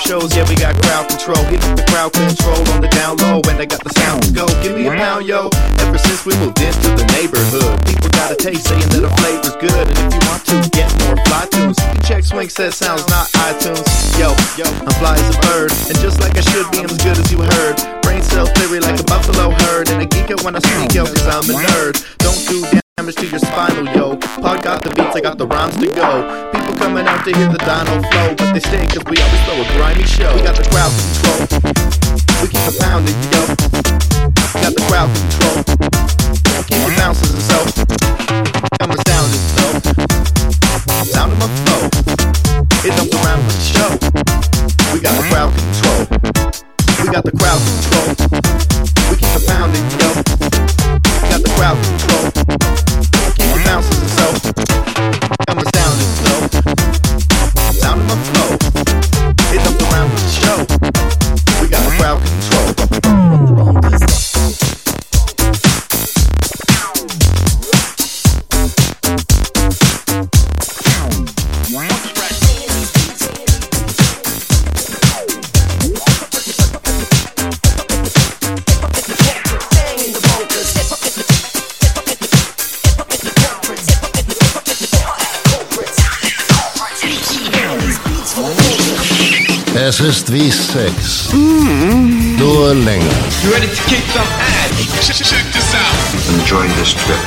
live 0.00 0.08
shows, 0.08 0.36
yeah, 0.36 0.48
we 0.48 0.54
got 0.56 0.80
crowd 0.82 1.08
control. 1.08 1.42
Hit 1.46 1.60
the 1.76 1.84
crowd 1.88 2.12
control 2.12 2.60
on 2.72 2.80
the 2.80 2.88
down 2.88 3.16
low, 3.18 3.40
and 3.48 3.58
they 3.58 3.66
got 3.66 3.82
the 3.82 3.92
sound 3.98 4.22
to 4.24 4.32
go. 4.32 4.46
Give 4.62 4.76
me 4.76 4.86
a 4.86 4.92
pound, 4.92 5.26
yo. 5.26 5.48
Ever 5.80 5.98
since 5.98 6.24
we 6.26 6.36
moved 6.38 6.60
into 6.60 6.90
the 6.96 7.06
neighborhood, 7.16 7.80
people 7.86 8.08
got 8.10 8.32
a 8.32 8.36
taste 8.36 8.68
saying 8.68 8.88
that 8.90 9.04
our 9.04 9.14
flavor's 9.18 9.56
good. 9.56 9.86
And 9.88 9.98
if 9.98 10.10
you 10.14 10.22
want 10.28 10.42
to 10.46 10.56
get 10.70 10.88
more 11.04 11.16
fly 11.26 11.46
tunes, 11.50 11.78
you 11.78 12.00
check 12.04 12.24
Swing 12.24 12.48
Set 12.48 12.72
Sounds, 12.72 13.06
not 13.08 13.28
iTunes. 13.50 13.84
Yo, 14.18 14.32
yo, 14.56 14.66
I'm 14.68 14.94
fly 15.00 15.16
as 15.16 15.28
a 15.34 15.38
bird, 15.52 15.70
and 15.88 15.96
just 15.98 16.20
like 16.20 16.36
I 16.36 16.44
should 16.52 16.70
be, 16.70 16.80
I'm 16.80 16.90
as 16.90 16.98
good 16.98 17.18
as 17.18 17.28
you 17.32 17.40
heard. 17.40 17.76
Brain 18.02 18.22
cell 18.22 18.46
theory 18.56 18.80
like 18.80 18.98
a 18.98 19.04
buffalo 19.04 19.50
herd, 19.50 19.90
and 19.90 20.00
I 20.02 20.06
geek 20.06 20.30
out 20.30 20.42
when 20.44 20.56
I 20.56 20.60
speak, 20.60 20.94
yo, 20.94 21.04
cause 21.04 21.26
I'm 21.28 21.44
a 21.50 21.56
nerd. 21.58 21.94
Don't 22.18 22.40
do 22.48 22.80
damage 23.10 23.16
to 23.16 23.30
your 23.30 23.38
spinal, 23.38 23.86
yo. 23.94 24.16
Pod 24.16 24.62
got 24.62 24.82
the 24.82 24.90
beats, 24.90 25.16
I 25.16 25.20
got 25.20 25.38
the 25.38 25.46
rhymes 25.46 25.76
to 25.78 25.86
go. 25.88 26.50
People 26.52 26.74
coming 26.74 27.06
out 27.06 27.24
to 27.24 27.32
hear 27.36 27.48
the 27.48 27.58
dino 27.58 28.02
flow, 28.02 28.34
but 28.36 28.52
they 28.52 28.60
stay 28.60 28.86
cause 28.86 29.04
we 29.06 29.16
always 29.18 29.42
throw 29.46 29.56
a 29.58 29.66
grimy 29.76 30.04
show. 30.04 30.34
We 30.34 30.42
got 30.42 30.56
the 30.56 30.66
crowd 30.70 30.92
control. 30.94 31.38
We 32.42 32.48
keep 32.48 32.64
it 32.66 32.76
pounding, 32.78 33.18
yo. 33.32 33.40
We 34.54 34.58
Got 34.62 34.74
the 34.74 34.84
crowd 34.88 35.10
control. 35.10 35.56
Keep 36.68 36.82
it 36.86 36.94
bouncing 36.98 37.40
so. 37.40 37.58
I'm 38.80 38.90
astounded, 38.90 39.42
so. 39.56 39.64
Sound 41.10 41.32
of 41.32 41.38
my 41.38 41.48
flow. 41.64 41.82
It 42.84 42.92
jumps 42.94 43.14
around 43.16 43.42
the 43.48 43.54
show. 43.58 43.90
We 44.94 45.00
got 45.00 45.14
the 45.18 45.26
crowd 45.30 45.50
control. 45.56 46.00
We 47.02 47.08
got 47.10 47.24
the 47.24 47.32
crowd 47.32 47.60
control. 47.70 48.08
We 49.10 49.16
keep 49.16 49.34
it 49.34 49.46
pounding, 49.46 49.86
yo. 49.98 50.39
Es 89.90 89.98
ist 89.98 90.32
wie 90.32 90.52
Sex. 90.52 91.32
Nur 91.32 92.74
länger. 92.74 93.04
You 93.42 93.50
ready 93.50 93.66
to 93.66 93.82
kick 93.88 94.04
some 94.12 94.22
ass? 94.38 95.04
Check, 95.04 95.16
check 95.16 95.44
this 95.52 95.74
out. 95.74 96.38
Enjoy 96.38 96.68
this 96.78 96.94
trip. 96.94 97.18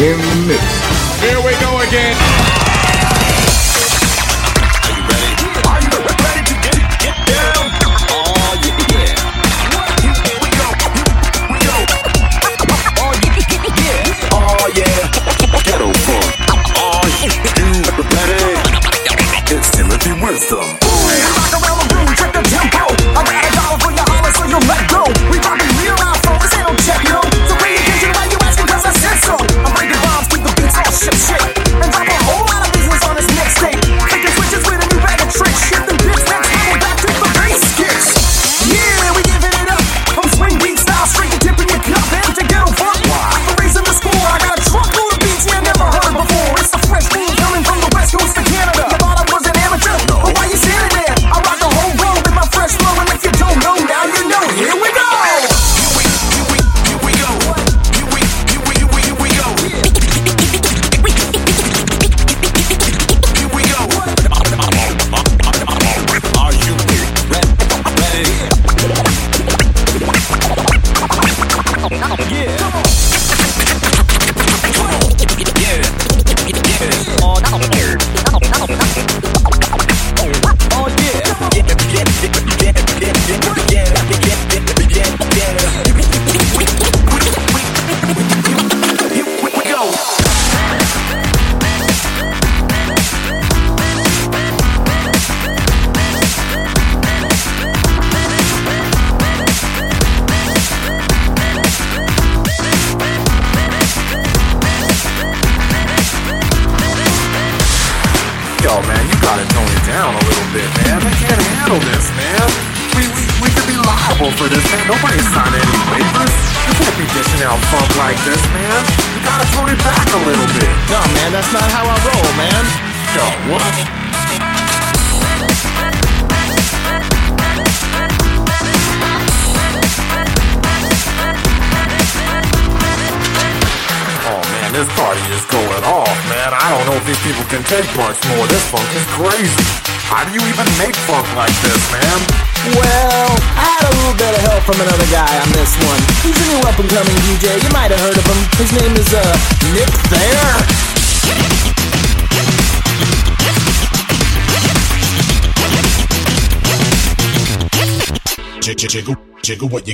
In 0.00 0.18
the 0.18 0.34
mix. 0.48 0.60
Here 1.20 1.38
we 1.38 1.52
go 1.64 1.78
again. 1.86 2.53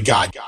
You 0.00 0.06
got. 0.06 0.39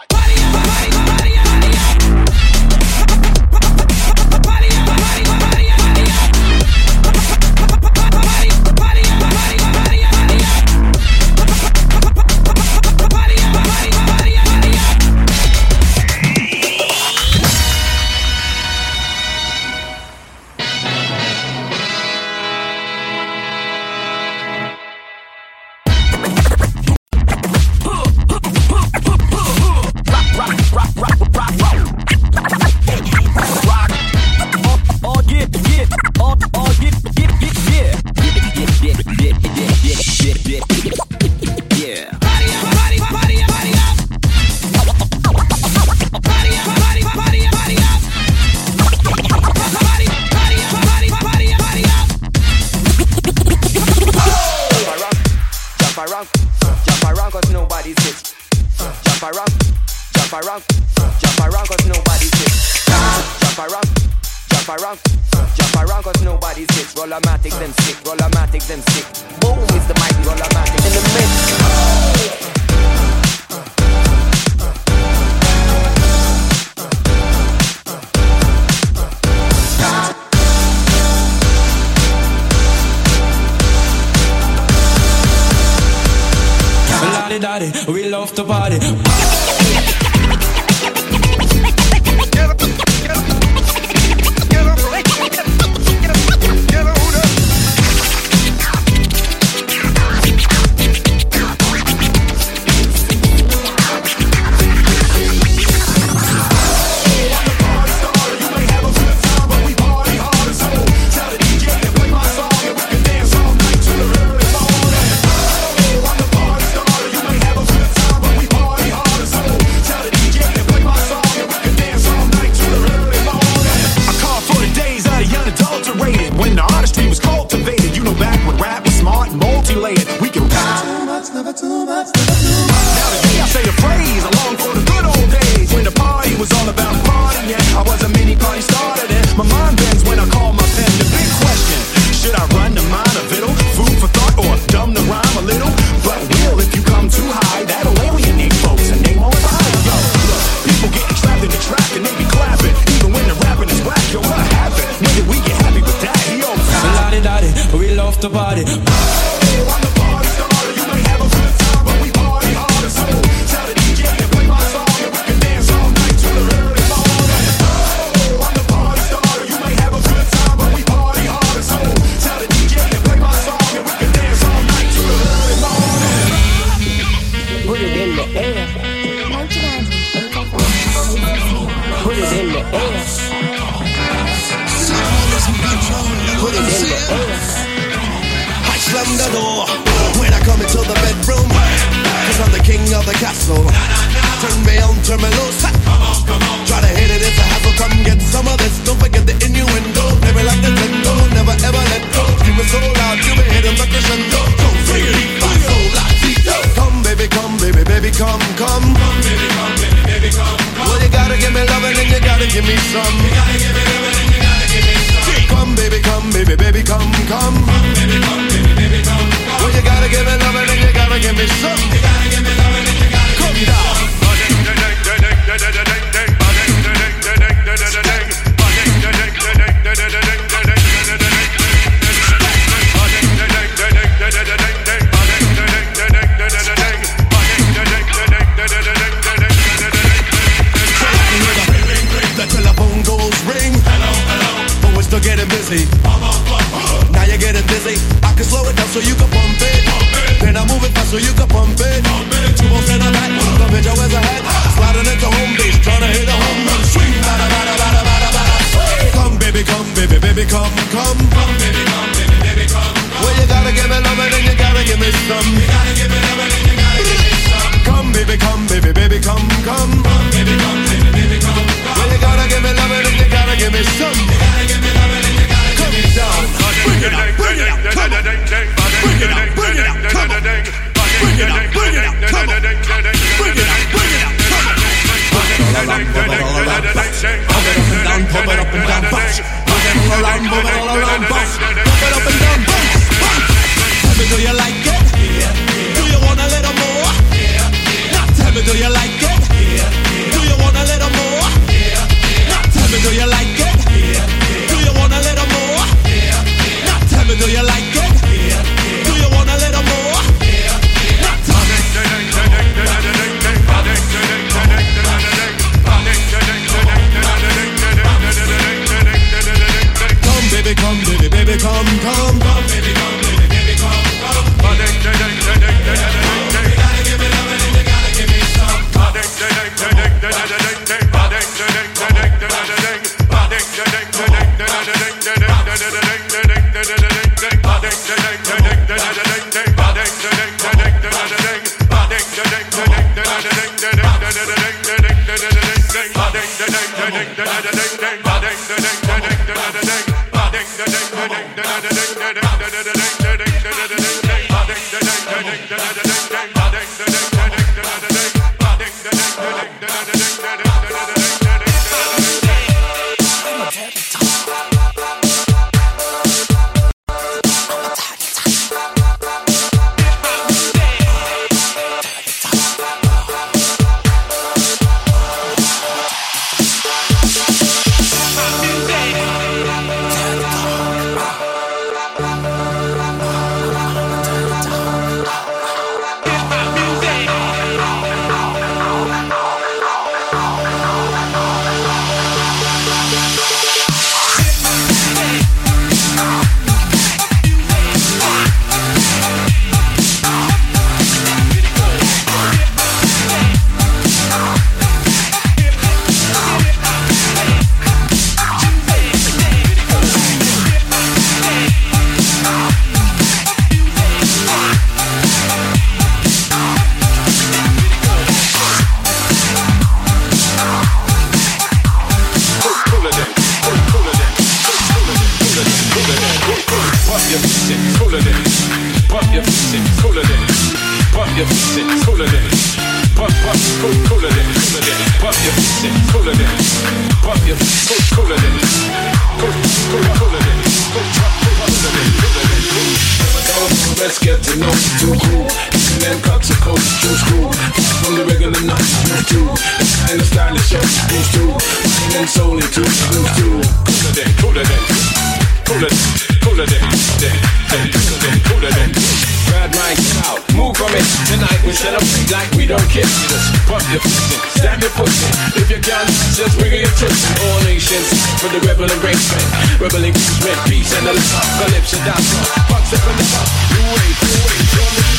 like 462.33 462.51
we 462.57 462.66
don't 462.66 462.88
care. 462.90 463.07
You 463.07 463.27
just 463.29 463.48
pump 463.68 463.85
your 463.92 464.01
pussy, 464.01 464.37
stab 464.59 464.81
your 464.81 464.92
pussy. 464.96 465.29
If 465.57 465.68
you 465.70 465.81
can, 465.81 466.07
just 466.37 466.55
wiggle 466.61 466.81
your 466.81 466.94
twist. 466.98 467.22
All 467.44 467.61
nations 467.64 468.09
for 468.40 468.48
the 468.53 468.61
rebel 468.66 468.88
arrangement. 468.88 469.46
Rebel 469.81 470.05
engagement, 470.05 470.59
peace 470.68 470.92
and 470.96 471.07
the 471.07 471.14
love. 471.14 471.48
Calypso 471.61 471.98
dancer, 472.05 472.42
fuck 472.68 472.85
step 472.88 473.05
in 473.09 473.16
the 473.16 473.27
fuck. 473.33 473.48
You 473.72 473.83
wait, 473.92 474.16
you 474.20 474.40
wait, 474.46 474.66
don't. 474.77 475.12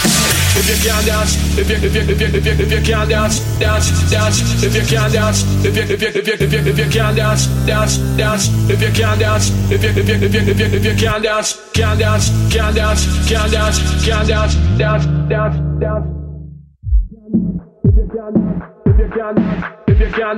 If 0.56 0.70
you 0.70 0.92
can 0.92 1.06
dance, 1.06 1.58
if 1.58 1.68
you 1.68 1.76
if 1.76 1.96
you 1.96 2.02
if 2.02 2.22
you 2.22 2.28
if 2.28 2.46
you 2.46 2.52
if 2.54 2.72
you 2.72 2.82
can't 2.86 3.10
dance, 3.10 3.40
dance, 3.58 3.90
dance. 4.12 4.64
If 4.64 4.76
you 4.76 4.86
can't 4.86 5.12
dance, 5.12 5.44
if 5.66 5.76
you 5.76 5.82
if 5.82 6.02
you 6.02 6.08
if 6.08 6.28
you 6.28 6.34
if 6.34 6.54
you 6.54 6.60
if 6.60 6.78
you 6.78 6.90
can't 6.92 7.18
dance, 7.18 7.48
dance, 7.66 7.98
dance. 8.16 8.48
If 8.70 8.82
you 8.82 8.92
can't 8.94 9.20
dance, 9.20 9.50
if 9.72 9.84
you 9.84 9.90
if 9.90 10.08
you 10.08 10.16
if 10.16 10.34
you 10.34 10.42
if 10.42 10.60
you 10.60 10.66
if 10.66 10.86
you 10.86 10.96
can't 10.96 11.24
dance, 11.24 11.60
can't 11.74 12.00
dance, 12.00 12.30
can't 12.54 12.76
dance, 12.76 13.02
can't 13.28 13.52
dance, 13.52 14.06
can't 14.06 14.28
dance, 14.28 14.56
dance, 14.78 15.06
dance, 15.28 15.82
dance 15.82 16.23
can, 19.14 19.38
if 19.88 20.00
you 20.00 20.08
can, 20.08 20.38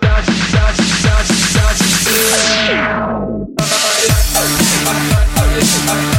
dash, 0.00 0.26
dash, 0.52 1.02
dash, 1.02 1.54
dash. 5.94 6.15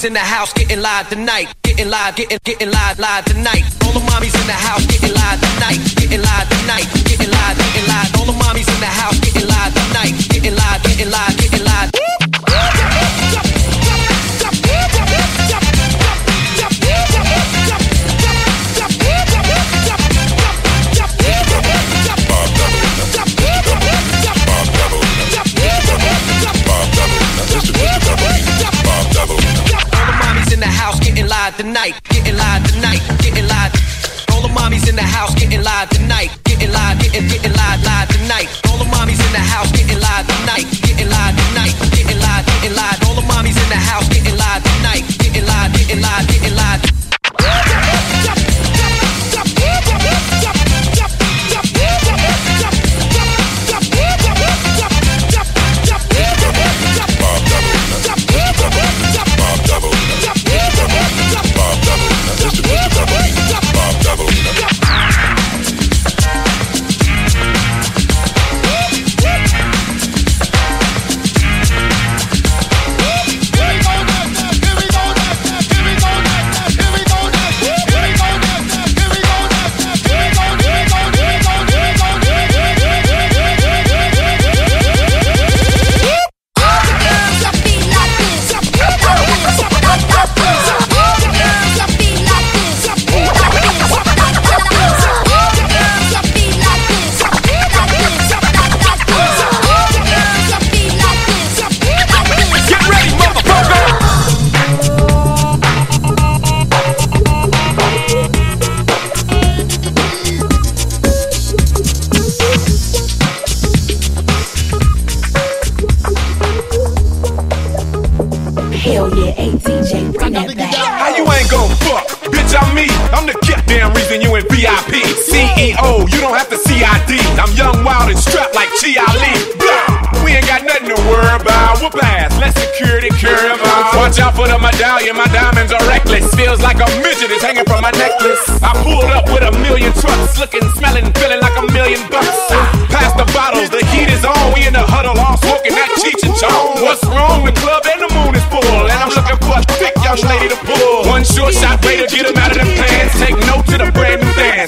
mommies 0.00 0.06
in 0.06 0.12
the 0.14 0.20
house 0.20 0.52
getting 0.52 0.80
live 0.80 1.08
tonight. 1.08 1.54
Getting 1.62 1.90
live, 1.90 2.16
getting, 2.16 2.38
getting 2.44 2.70
live, 2.70 2.98
live 2.98 3.24
tonight. 3.24 3.64
All 3.84 3.92
the 3.92 4.00
mommies 4.00 4.34
in 4.40 4.46
the 4.46 4.52
house 4.52 4.86
getting 4.86 5.14
live 5.14 5.40
tonight. 5.40 5.78
Getting 5.96 6.22
live 6.22 6.48
tonight. 6.48 7.09
live 35.80 35.90
tonight. 35.90 36.30
Getting 36.44 36.72
live, 36.72 36.98
getting, 36.98 37.26
getting 37.28 37.52
live, 37.54 37.82
live 37.84 38.08
tonight. 38.08 38.48
All 38.68 38.76
the 38.76 38.84
mommies 38.84 39.20
in 39.26 39.32
the 39.32 39.38
house 39.38 39.72
getting 39.72 39.98
live 39.98 40.26
tonight. 40.26 40.66
Getting 40.82 41.08
live 41.08 41.34
tonight. 41.36 41.74
Getting 41.96 42.20
live, 42.20 42.44
getting 42.46 42.76
live. 42.76 42.98
All 43.08 43.14
the 43.14 43.26
mommies 43.32 43.56
in 43.56 43.68
the 43.70 43.76
house. 43.76 44.19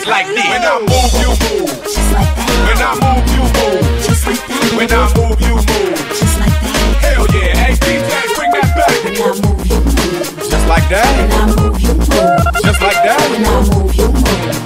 Brand 0.05 0.27
dance 0.27 0.27
like 0.27 0.27
this. 0.35 0.47
When 0.49 0.63
I 0.63 0.79
move, 0.81 1.13
you 1.21 1.31
move. 1.43 1.71
When 2.67 2.79
I 2.79 2.93
move, 3.03 3.27
you 3.35 3.45
move. 3.55 3.87
When 4.77 4.91
I 4.91 5.07
move, 5.17 5.41
you 5.41 5.55
move. 5.57 5.99
Hell 7.03 7.27
yeah, 7.35 7.55
hey 7.57 7.75
DJ, 7.77 8.11
bring 8.37 8.51
that 8.53 8.71
back. 8.75 8.97
When 9.05 9.17
I 9.17 9.33
move, 9.43 9.67
you 9.67 9.79
move. 9.79 9.93
Just 10.51 10.67
like 10.69 10.89
that. 10.89 11.07
Just 12.63 12.81
like 12.81 13.01
that. 13.03 13.21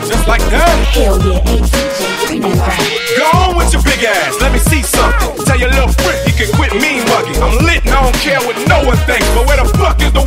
Just 0.07 0.29
like 0.29 0.45
that. 0.51 0.77
Hell 0.95 1.19
yeah, 1.27 1.41
hey 1.45 1.61
DJ, 1.61 2.27
bring 2.27 2.41
that 2.43 2.57
back. 2.57 3.07
Go 3.17 3.25
on 3.39 3.57
with 3.57 3.73
your 3.73 3.83
big 3.83 4.05
ass, 4.05 4.41
let 4.41 4.53
me 4.53 4.59
see 4.59 4.83
something. 4.83 5.45
Tell 5.45 5.59
your 5.59 5.71
little 5.71 5.93
friend 6.05 6.19
he 6.29 6.33
can 6.33 6.53
quit 6.57 6.73
mean 6.75 7.05
mugging. 7.09 7.41
I'm 7.43 7.65
lit 7.65 7.85
and 7.85 7.95
I 7.95 8.03
don't 8.03 8.19
care 8.21 8.41
what 8.41 8.57
no 8.69 8.85
one 8.85 8.99
thinks. 9.09 9.27
But 9.35 9.47
where 9.47 9.57
the 9.57 9.69
fuck 9.77 10.01
is 10.03 10.13
the 10.13 10.26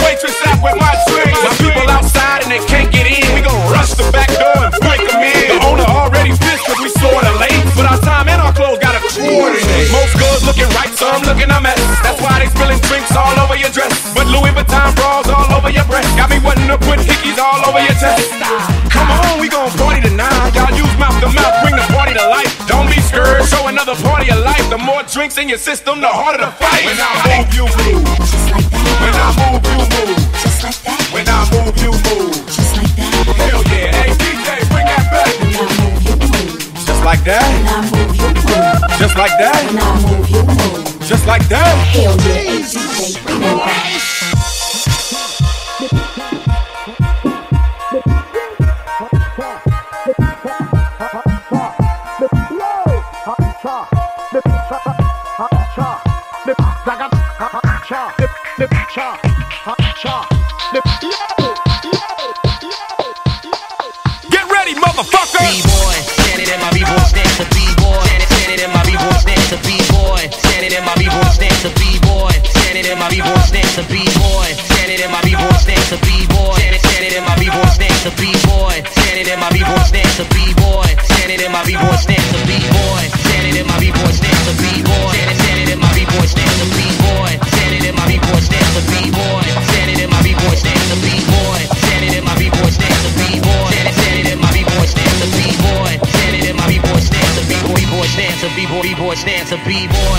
all 17.39 17.63
over 17.65 17.79
your 17.79 17.95
chest. 17.95 18.29
Come 18.91 19.09
on, 19.09 19.39
we 19.39 19.47
gon' 19.47 19.71
party 19.79 20.01
tonight. 20.01 20.51
Y'all 20.53 20.75
use 20.75 20.91
mouth 20.99 21.15
to 21.23 21.31
mouth, 21.31 21.55
bring 21.63 21.75
the 21.75 21.87
party 21.95 22.13
to 22.13 22.25
life. 22.27 22.51
Don't 22.67 22.87
be 22.91 22.99
scared, 23.01 23.47
show 23.47 23.67
another 23.67 23.95
party 24.03 24.29
of 24.29 24.43
life. 24.43 24.69
The 24.69 24.77
more 24.77 25.03
drinks 25.03 25.37
in 25.37 25.47
your 25.47 25.57
system, 25.57 26.01
the 26.01 26.07
harder 26.07 26.45
the 26.45 26.51
fight. 26.59 26.83
When 26.85 26.99
I 26.99 27.11
move, 27.23 27.47
you 27.55 27.65
move. 27.65 28.03
Just 28.19 28.51
like 28.51 28.67
that. 28.69 28.99
When 28.99 29.15
I 29.15 29.27
move, 29.39 29.63
you 29.71 29.79
move. 29.87 30.19
Just 30.43 30.59
like 30.63 30.79
that. 30.83 31.01
When 31.15 31.25
I 31.27 31.39
move, 31.49 31.75
you 31.79 31.91
move. 32.11 32.35
Just 32.45 32.75
like 32.75 32.91
that. 32.99 33.13
Hell 33.39 33.63
yeah, 33.71 33.95
hey 33.95 34.11
DJ, 34.19 34.47
bring 34.69 34.87
that 34.91 35.05
back. 35.09 35.31
Just 36.85 37.03
like 37.07 37.23
that. 37.23 37.47
When 37.47 37.67
I 37.67 37.79
move, 37.87 38.15
you 38.19 38.27
move. 38.35 38.99
Just 38.99 39.15
like 39.15 39.35
that. 39.39 39.55
When 39.63 39.79
I 39.79 39.95
move, 40.03 40.27
you 40.29 40.43
move. 40.43 41.07
Just 41.07 41.25
like 41.25 41.47
that. 41.47 41.73
Hell 41.95 42.15
yeah, 42.27 42.33
hey 42.35 42.61
DJ, 42.67 43.38
stance, 77.99 78.15
a 78.15 78.21
B-boy. 78.21 78.83
Standing 78.91 79.27
in 79.27 79.39
my 79.39 79.49
B-boy 79.51 79.83
stance, 79.83 80.19
a 80.19 80.25
B-boy. 80.31 80.87
Standing 81.03 81.41
in 81.41 81.51
my 81.51 81.63
B-boy 81.65 81.95
stance, 81.95 82.31
a 82.31 82.39
B-boy. 82.47 83.03
Standing 83.27 83.55
in 83.59 83.67
my 83.67 83.79
B-boy 83.79 84.11
stance, 84.11 84.47
a 84.47 84.53
B-boy. 84.55 85.15
Standing 85.35 85.69
in 85.71 85.79
my 85.79 85.91
B-boy 85.93 86.25
stance, 86.27 86.59
a 86.63 86.67
B-boy. 86.79 87.31
Standing 87.51 87.83
in 87.83 87.95
my 87.95 88.07
B-boy 88.07 88.39
stance, 88.39 88.75
a 88.77 88.81
B-boy. 88.87 89.43
Standing 89.67 89.99
in 89.99 90.09
my 90.09 90.21
B-boy 90.23 90.55
stance, 90.55 90.91
a 90.91 90.97
B-boy. 91.03 91.59
Standing 91.83 92.13
in 92.15 92.23
my 92.23 92.35
B-boy 92.39 92.71
stance, 92.71 93.03
a 93.03 93.11
B-boy. 93.19 93.71
Standing 93.99 94.27
in 94.31 94.39
my 94.39 94.51
B-boy 94.55 94.85
stance, 94.87 95.19
a 95.19 95.27
B-boy. 95.35 95.91
Standing 96.07 96.45
in 96.47 96.55
my 96.55 96.67
B-boy 96.67 96.99
stance, 97.03 97.35
a 97.35 97.43
B-boy. 97.51 97.75
B-boy 97.75 98.07
stance, 98.07 98.43
a 98.43 98.49
B-boy. 98.55 98.81
B-boy 98.81 99.15
stance, 99.15 99.51
a 99.51 99.57
B-boy. 99.67 100.18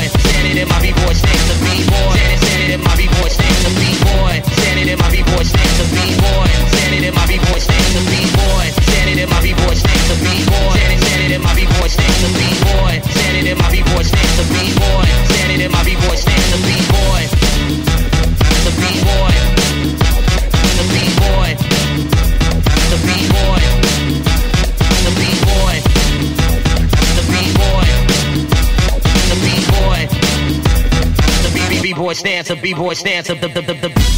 B-boy 32.60 32.94
stance, 32.94 33.30
a 33.30 33.34
the 33.34 33.48
the 33.48 33.62
the 33.62 33.74
the. 33.74 34.09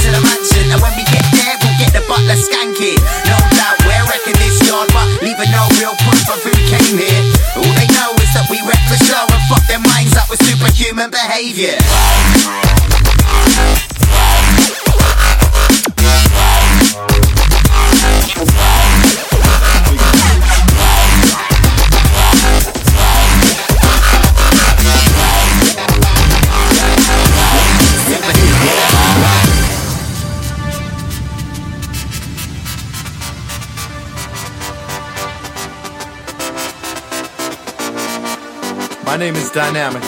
To 0.00 0.08
the 0.12 0.22
mansion. 0.24 0.64
And 0.72 0.80
when 0.80 0.94
we 0.96 1.04
get 1.12 1.24
there, 1.36 1.54
we'll 1.60 1.76
get 1.76 1.92
the 1.92 2.02
butler 2.08 2.38
skanking. 2.38 3.00
No 3.28 3.36
doubt 3.56 3.76
we're 3.84 4.04
wrecking 4.08 4.38
this 4.40 4.56
yard, 4.64 4.88
but 4.92 5.06
leaving 5.20 5.50
no 5.52 5.64
real 5.76 5.94
proof 6.04 6.26
of 6.32 6.40
who 6.40 6.52
came 6.68 6.96
here. 6.96 7.22
All 7.56 7.72
they 7.76 7.88
know 7.92 8.10
is 8.20 8.30
that 8.32 8.46
we 8.48 8.58
wreck 8.64 8.82
the 8.88 8.98
show 9.04 9.24
and 9.28 9.42
fuck 9.48 9.64
their 9.68 9.82
minds 9.82 10.16
up 10.16 10.28
with 10.30 10.40
superhuman 10.44 11.10
behavior. 11.10 11.76
Name 39.20 39.36
is 39.36 39.50
Dynamic. 39.50 40.02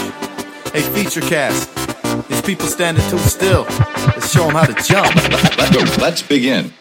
Hey, 0.73 0.81
Featurecast. 0.81 2.29
These 2.29 2.41
people 2.41 2.67
standing 2.67 3.07
too 3.11 3.19
still. 3.19 3.65
Let's 4.07 4.33
show 4.33 4.47
them 4.47 4.55
how 4.55 4.65
to 4.65 4.73
jump. 4.83 5.15
Let's. 5.59 5.99
Let's 5.99 6.23
begin. 6.23 6.73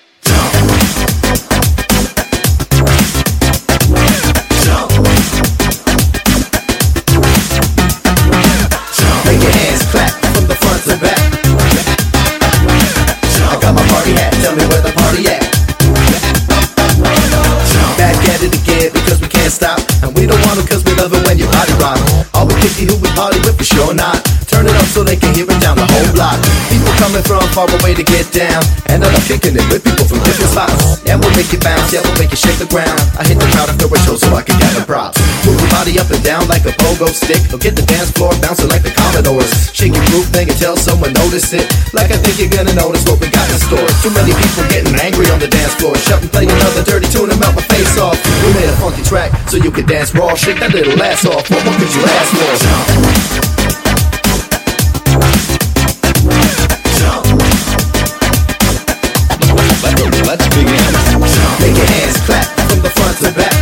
Picky 22.61 22.85
who 22.85 22.95
we 23.01 23.09
party 23.15 23.39
with? 23.39 23.57
For 23.57 23.63
sure 23.63 23.93
not. 23.95 24.30
Turn 24.61 24.69
it 24.69 24.77
up 24.77 24.93
so 24.93 25.01
they 25.01 25.17
can 25.17 25.33
hear 25.33 25.49
it 25.49 25.57
down 25.57 25.73
the 25.73 25.89
whole 25.89 26.05
block. 26.13 26.37
People 26.69 26.93
coming 27.01 27.25
from 27.25 27.41
far 27.49 27.65
away 27.81 27.97
to 27.97 28.05
get 28.05 28.29
down. 28.29 28.61
And 28.93 29.01
I'm 29.01 29.09
kicking 29.25 29.57
it 29.57 29.65
with 29.73 29.81
people 29.81 30.05
from 30.05 30.21
different 30.21 30.53
spots. 30.53 31.01
And 31.09 31.17
we'll 31.17 31.33
make 31.33 31.49
you 31.49 31.57
bounce, 31.57 31.89
yeah, 31.89 32.05
we'll 32.05 32.13
make 32.21 32.29
you 32.29 32.37
shake 32.37 32.61
the 32.61 32.69
ground. 32.69 32.93
I 33.17 33.25
hit 33.25 33.41
the 33.41 33.49
crowd 33.57 33.73
after 33.73 33.89
a 33.89 33.97
show 34.05 34.21
so 34.21 34.29
I 34.37 34.45
can 34.45 34.61
gather 34.61 34.85
props. 34.85 35.17
Move 35.49 35.57
your 35.57 35.71
body 35.73 35.97
up 35.97 36.13
and 36.13 36.21
down 36.21 36.45
like 36.45 36.61
a 36.69 36.77
pogo 36.77 37.09
stick. 37.09 37.41
Or 37.49 37.57
get 37.57 37.73
the 37.73 37.81
dance 37.89 38.13
floor 38.13 38.37
bouncing 38.37 38.69
like 38.69 38.85
the 38.85 38.93
Commodores. 38.93 39.49
Shake 39.73 39.97
your 39.97 40.05
groove 40.13 40.29
thing 40.29 40.45
until 40.45 40.77
someone 40.77 41.09
notice 41.17 41.49
it. 41.57 41.65
Like 41.89 42.13
I 42.13 42.21
think 42.21 42.37
you're 42.37 42.53
gonna 42.53 42.77
notice 42.77 43.01
what 43.09 43.17
we 43.17 43.33
got 43.33 43.49
in 43.49 43.57
store. 43.65 43.89
Too 44.05 44.13
many 44.13 44.29
people 44.37 44.61
getting 44.69 44.93
angry 45.01 45.25
on 45.33 45.41
the 45.41 45.49
dance 45.49 45.73
floor. 45.81 45.97
Shut 46.05 46.21
and 46.21 46.29
play 46.29 46.45
another 46.45 46.85
dirty 46.85 47.09
tune 47.09 47.33
and 47.33 47.41
melt 47.41 47.57
my 47.57 47.65
face 47.65 47.97
off. 47.97 48.13
We 48.45 48.53
made 48.53 48.69
a 48.69 48.77
funky 48.77 49.01
track 49.01 49.33
so 49.49 49.57
you 49.57 49.73
can 49.73 49.89
dance 49.89 50.13
raw. 50.13 50.37
Shake 50.37 50.61
that 50.61 50.69
little 50.69 50.93
ass 51.01 51.25
off. 51.25 51.49
What 51.49 51.65
more 51.65 51.73
could 51.81 51.89
you 51.97 52.05
ask 52.05 52.29
for? 52.29 53.60
Let's 60.25 60.47
begin. 60.49 60.93
Make 61.61 61.77
your 61.77 61.85
hands 61.85 62.17
clap 62.25 62.47
from 62.69 62.81
the 62.81 62.89
front 62.89 63.17
to 63.21 63.31
back. 63.37 63.53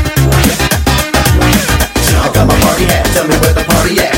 I 2.20 2.32
got 2.34 2.48
my 2.48 2.56
party 2.62 2.86
hat, 2.86 3.06
tell 3.14 3.28
me 3.28 3.36
where 3.40 3.54
the 3.54 3.64
party 3.64 4.00
at. 4.00 4.16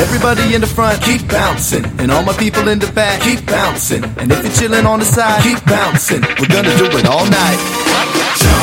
Everybody 0.00 0.54
in 0.54 0.60
the 0.60 0.66
front, 0.66 1.02
keep 1.02 1.26
bouncing. 1.28 1.84
And 1.98 2.10
all 2.10 2.22
my 2.22 2.32
people 2.34 2.68
in 2.68 2.78
the 2.78 2.90
back, 2.92 3.20
keep 3.22 3.44
bouncing. 3.46 4.04
And 4.18 4.30
if 4.32 4.42
you're 4.42 4.52
chilling 4.52 4.86
on 4.86 4.98
the 5.00 5.04
side, 5.04 5.42
keep 5.42 5.64
bouncing. 5.64 6.22
We're 6.40 6.48
gonna 6.48 6.76
do 6.76 6.86
it 6.96 7.06
all 7.06 7.26
night. 7.26 7.58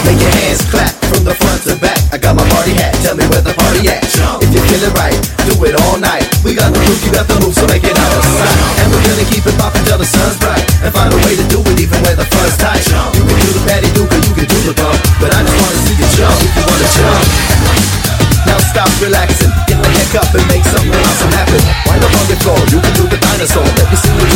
Make 0.06 0.20
your 0.20 0.32
hands 0.42 0.62
clap 0.70 0.94
from 1.10 1.24
the 1.24 1.36
front 1.36 1.64
to 1.64 1.76
back. 1.82 1.98
I 2.14 2.18
got 2.18 2.36
my 2.36 2.48
party 2.50 2.74
hat, 2.74 2.94
tell 3.04 3.16
me 3.16 3.26
where 3.28 3.42
the 3.42 3.54
party 3.54 3.88
at. 3.90 4.04
If 4.42 4.54
you 4.54 4.62
feel 4.62 4.84
it 4.90 4.94
right, 4.94 5.18
do 5.46 5.66
it 5.66 5.76
all 5.76 5.98
night. 6.00 6.31
We 6.42 6.58
got 6.58 6.74
the 6.74 6.82
move, 6.82 6.98
you 7.06 7.14
got 7.14 7.30
the 7.30 7.38
move, 7.38 7.54
so 7.54 7.70
make 7.70 7.86
it 7.86 7.94
out. 7.94 8.18
And 8.82 8.90
we're 8.90 9.06
gonna 9.06 9.30
keep 9.30 9.46
it 9.46 9.54
poppin' 9.62 9.86
till 9.86 10.02
the 10.02 10.10
sun's 10.10 10.42
bright. 10.42 10.66
And 10.82 10.90
find 10.90 11.14
a 11.14 11.20
way 11.22 11.38
to 11.38 11.46
do 11.46 11.62
it 11.62 11.78
even 11.78 12.02
when 12.02 12.18
the 12.18 12.26
fun's 12.34 12.58
tight. 12.58 12.82
You 13.14 13.22
can 13.22 13.38
do 13.38 13.50
the 13.54 13.64
patty 13.70 13.90
duke, 13.94 14.10
you 14.10 14.34
can 14.34 14.50
do 14.50 14.58
the 14.66 14.74
bump. 14.74 14.98
But 15.22 15.38
I 15.38 15.46
just 15.46 15.54
wanna 15.54 15.80
see 15.86 15.96
you 16.02 16.10
jump 16.18 16.34
if 16.42 16.50
you 16.58 16.66
wanna 16.66 16.90
jump. 16.98 17.24
Now 18.50 18.58
stop 18.58 18.90
relaxing, 18.98 19.54
get 19.70 19.78
the 19.78 19.90
heck 19.94 20.18
up 20.18 20.34
and 20.34 20.46
make 20.50 20.66
something 20.66 20.90
awesome 20.90 21.30
happen. 21.30 21.62
Wind 21.86 22.02
up 22.02 22.10
on 22.10 22.26
your 22.26 22.42
you 22.74 22.80
can 22.82 22.94
do 22.98 23.06
the 23.06 23.22
dinosaur. 23.22 23.62
Let 23.78 23.86
me 23.94 23.98
see 24.02 24.10
you 24.10 24.31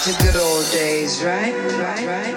It's 0.00 0.16
the 0.16 0.22
good 0.22 0.36
old 0.36 0.70
days, 0.70 1.24
right? 1.24 1.52
Right, 1.52 2.06
right. 2.06 2.34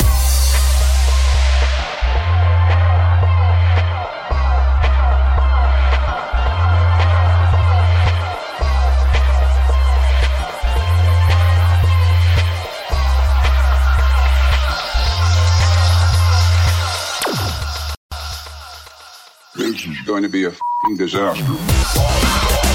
This 19.55 19.85
is 19.85 20.01
going 20.07 20.23
to 20.23 20.29
be 20.29 20.45
a 20.45 20.51
disaster. 20.97 22.70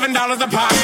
$7 0.00 0.40
a 0.40 0.48
pop. 0.48 0.79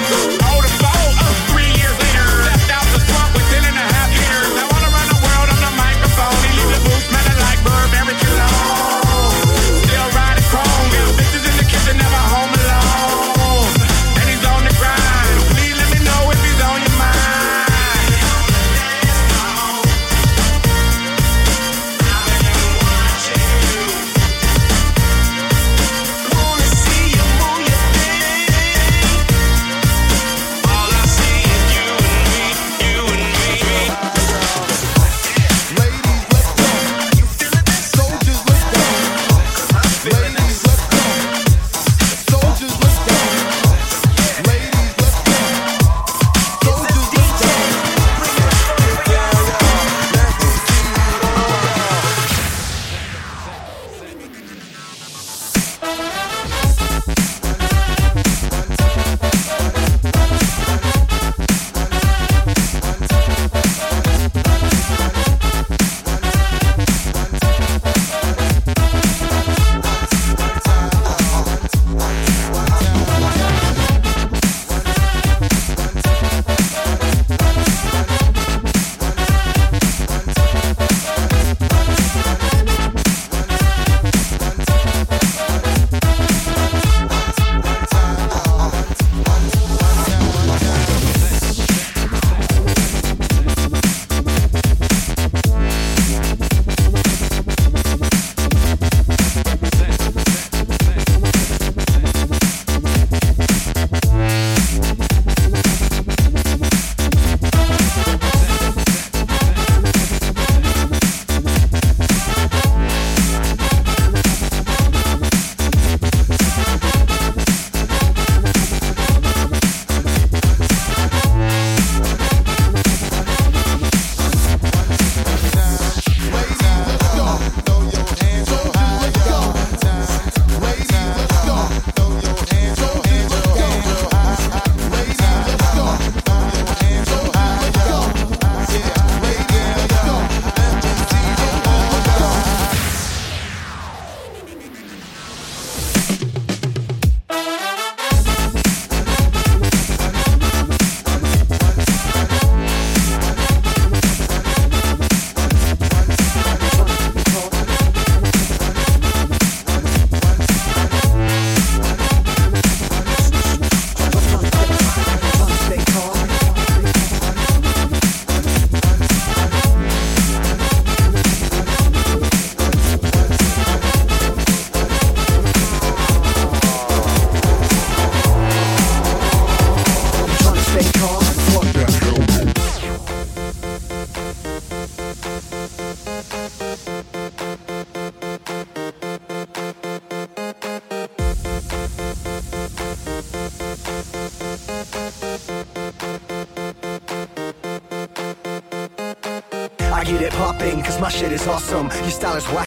My 201.00 201.08
shit 201.08 201.32
is 201.32 201.46
awesome. 201.46 201.88
Your 201.88 202.10
style 202.10 202.36
is 202.36 202.46
whack. 202.46 202.65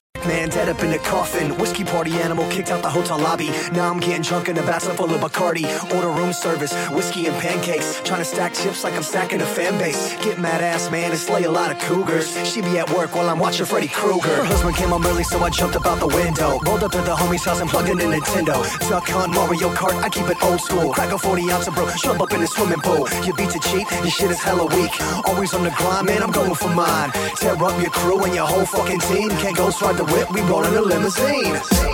Dead 0.70 0.76
up 0.76 0.84
in 0.84 0.94
a 0.94 1.00
coffin. 1.00 1.58
Whiskey 1.58 1.84
party 1.84 2.12
animal 2.22 2.48
kicked 2.52 2.70
out 2.70 2.84
the 2.84 2.90
hotel 2.90 3.18
lobby. 3.18 3.50
Now 3.72 3.90
I'm 3.90 4.00
getting 4.00 4.22
drunk 4.22 4.50
in 4.50 4.58
a 4.60 4.62
bathtub 4.62 4.98
full 4.98 5.12
of 5.12 5.20
Bacardi. 5.20 5.66
Order 5.96 6.10
room 6.10 6.32
service, 6.32 6.72
whiskey 6.90 7.26
and 7.26 7.36
pancakes. 7.42 8.00
Trying 8.04 8.20
to 8.20 8.26
stack 8.26 8.54
chips 8.54 8.84
like 8.84 8.94
I'm 8.94 9.02
stacking 9.02 9.42
a 9.42 9.46
fan 9.48 9.80
base. 9.80 10.16
Get 10.24 10.38
mad 10.38 10.62
ass, 10.62 10.92
man, 10.92 11.10
and 11.10 11.20
slay 11.20 11.46
a 11.46 11.52
lot 11.52 11.72
of 11.72 11.80
cougars. 11.80 12.38
She 12.48 12.62
be 12.62 12.78
at 12.78 12.88
work 12.92 13.16
while 13.16 13.30
I'm 13.30 13.40
watching 13.40 13.66
Freddy 13.66 13.88
Krueger. 13.88 14.28
Her 14.28 14.44
husband 14.44 14.76
came 14.76 14.90
home 14.90 15.04
early, 15.08 15.24
so 15.24 15.40
I 15.40 15.50
jumped 15.50 15.76
up 15.76 15.88
out 15.88 16.00
the 16.00 16.08
window. 16.08 16.60
Rolled 16.60 16.84
up 16.84 16.92
to 16.92 17.02
the 17.02 17.16
homie's 17.16 17.44
house 17.44 17.62
and 17.62 17.70
plugged 17.70 17.90
in 17.90 18.00
a 18.00 18.04
Nintendo. 18.04 18.62
Duck 18.88 19.08
hunt, 19.08 19.34
Mario 19.34 19.74
Kart, 19.74 19.96
I 20.04 20.10
keep 20.10 20.30
it 20.30 20.38
old 20.44 20.62
school. 20.62 20.94
Crack 20.94 21.12
a 21.12 21.18
40 21.18 21.50
ounce 21.50 21.70
bro, 21.70 21.90
jump 21.98 22.22
up 22.22 22.32
in 22.32 22.42
the 22.42 22.48
swimming 22.48 22.82
pool. 22.82 23.08
You 23.26 23.34
beat 23.34 23.50
to 23.50 23.60
cheat, 23.60 23.90
your 24.06 24.12
shit 24.12 24.30
is 24.30 24.40
hella 24.40 24.68
weak. 24.68 24.92
Always 25.26 25.52
on 25.56 25.64
the 25.64 25.72
grind, 25.72 26.06
man, 26.06 26.22
I'm 26.22 26.32
going 26.32 26.54
for 26.54 26.70
mine. 26.70 27.10
Tear 27.38 27.58
up 27.58 27.82
your 27.82 27.90
crew 27.90 28.24
and 28.24 28.36
your 28.36 28.46
whole 28.46 28.68
fucking 28.68 29.00
team. 29.10 29.30
Can't 29.42 29.58
go 29.58 29.72
ride 29.82 29.98
the 29.98 30.06
whip, 30.06 30.30
we 30.32 30.42
rollin' 30.62 30.78
a 30.78 30.82
limousine. 30.82 31.44
Limousine. 31.44 31.89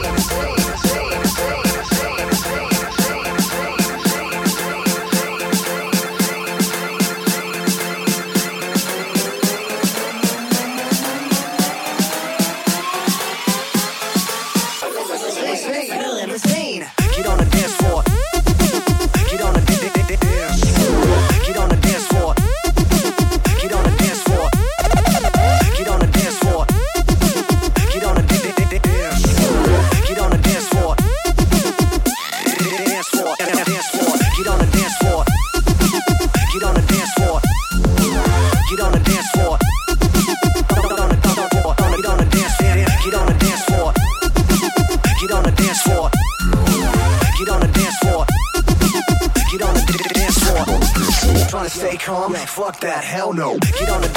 Fuck 52.48 52.80
that, 52.80 53.04
hell 53.04 53.34
no. 53.34 53.58
Get 53.60 53.90
on 53.90 54.02
the 54.02 54.15